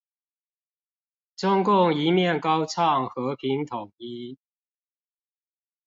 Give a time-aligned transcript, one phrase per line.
[1.35, 4.35] 中共一面高唱和平統一